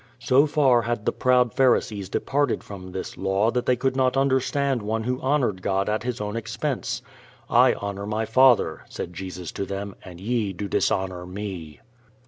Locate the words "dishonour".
10.67-11.27